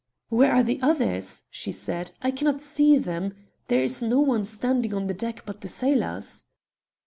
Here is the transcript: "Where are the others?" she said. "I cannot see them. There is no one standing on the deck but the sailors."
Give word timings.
"Where 0.29 0.51
are 0.51 0.63
the 0.63 0.79
others?" 0.81 1.43
she 1.51 1.71
said. 1.71 2.11
"I 2.23 2.31
cannot 2.31 2.63
see 2.63 2.97
them. 2.97 3.35
There 3.67 3.83
is 3.83 4.01
no 4.01 4.19
one 4.19 4.45
standing 4.45 4.95
on 4.95 5.05
the 5.05 5.13
deck 5.13 5.43
but 5.45 5.61
the 5.61 5.67
sailors." 5.69 6.43